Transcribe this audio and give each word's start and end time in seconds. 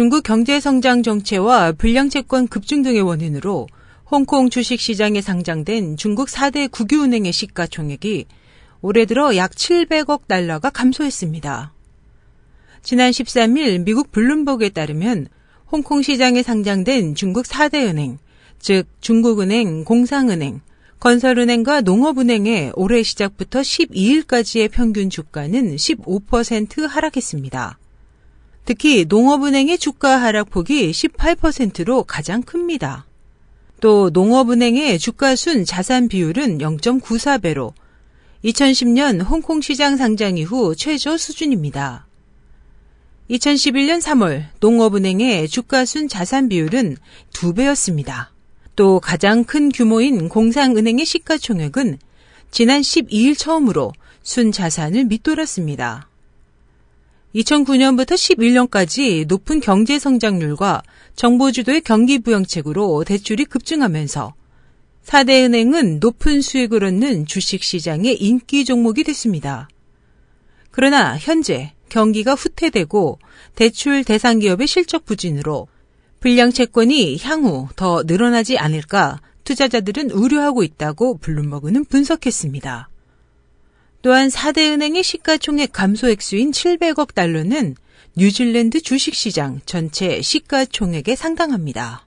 중국 0.00 0.22
경제 0.22 0.60
성장 0.60 1.02
정체와 1.02 1.72
불량 1.72 2.08
채권 2.08 2.48
급증 2.48 2.80
등의 2.80 3.02
원인으로 3.02 3.66
홍콩 4.10 4.48
주식 4.48 4.80
시장에 4.80 5.20
상장된 5.20 5.98
중국 5.98 6.28
4대 6.28 6.70
국유은행의 6.70 7.30
시가총액이 7.34 8.24
올해 8.80 9.04
들어 9.04 9.36
약 9.36 9.50
700억 9.50 10.26
달러가 10.26 10.70
감소했습니다. 10.70 11.74
지난 12.80 13.10
13일 13.10 13.82
미국 13.82 14.10
블룸버그에 14.10 14.70
따르면 14.70 15.26
홍콩 15.70 16.00
시장에 16.00 16.42
상장된 16.42 17.14
중국 17.14 17.44
4대 17.44 17.86
은행, 17.86 18.16
즉 18.58 18.86
중국은행, 19.02 19.84
공상은행, 19.84 20.62
건설은행과 20.98 21.82
농업은행의 21.82 22.72
올해 22.74 23.02
시작부터 23.02 23.60
12일까지의 23.60 24.70
평균 24.70 25.10
주가는 25.10 25.76
15% 25.76 26.88
하락했습니다. 26.88 27.76
특히 28.70 29.04
농업은행의 29.04 29.78
주가 29.78 30.22
하락폭이 30.22 30.92
18%로 30.92 32.04
가장 32.04 32.40
큽니다. 32.40 33.04
또 33.80 34.10
농업은행의 34.10 35.00
주가순 35.00 35.64
자산 35.64 36.06
비율은 36.06 36.58
0.94배로 36.58 37.72
2010년 38.44 39.24
홍콩 39.28 39.60
시장 39.60 39.96
상장 39.96 40.38
이후 40.38 40.76
최저 40.76 41.16
수준입니다. 41.16 42.06
2011년 43.28 44.00
3월 44.00 44.44
농업은행의 44.60 45.48
주가순 45.48 46.06
자산 46.06 46.48
비율은 46.48 46.96
2배였습니다. 47.32 48.28
또 48.76 49.00
가장 49.00 49.42
큰 49.42 49.72
규모인 49.72 50.28
공상은행의 50.28 51.04
시가총액은 51.06 51.98
지난 52.52 52.82
12일 52.82 53.36
처음으로 53.36 53.90
순 54.22 54.52
자산을 54.52 55.06
밑돌았습니다. 55.06 56.09
2009년부터 57.34 58.14
11년까지 58.14 59.26
높은 59.26 59.60
경제 59.60 59.98
성장률과 59.98 60.82
정부 61.14 61.52
주도의 61.52 61.80
경기 61.82 62.18
부양책으로 62.18 63.04
대출이 63.04 63.44
급증하면서 63.44 64.34
4대 65.04 65.44
은행은 65.44 66.00
높은 66.00 66.40
수익을 66.40 66.84
얻는 66.84 67.26
주식 67.26 67.62
시장의 67.62 68.16
인기 68.16 68.64
종목이 68.64 69.04
됐습니다. 69.04 69.68
그러나 70.70 71.16
현재 71.16 71.72
경기가 71.88 72.34
후퇴되고 72.34 73.18
대출 73.54 74.04
대상 74.04 74.38
기업의 74.38 74.66
실적 74.66 75.04
부진으로 75.04 75.68
불량 76.20 76.52
채권이 76.52 77.18
향후 77.22 77.68
더 77.76 78.02
늘어나지 78.04 78.58
않을까 78.58 79.20
투자자들은 79.44 80.10
우려하고 80.10 80.62
있다고 80.62 81.18
블룸버그는 81.18 81.86
분석했습니다. 81.86 82.88
또한 84.02 84.28
4대 84.28 84.72
은행의 84.72 85.02
시가총액 85.02 85.72
감소 85.72 86.08
액수인 86.08 86.52
700억 86.52 87.14
달러는 87.14 87.76
뉴질랜드 88.16 88.80
주식시장 88.80 89.60
전체 89.66 90.20
시가총액에 90.22 91.14
상당합니다. 91.16 92.06